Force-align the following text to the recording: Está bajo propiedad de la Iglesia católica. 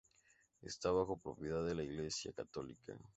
Está 0.63 0.89
bajo 0.89 1.15
propiedad 1.15 1.63
de 1.63 1.75
la 1.75 1.83
Iglesia 1.83 2.33
católica. 2.33 2.97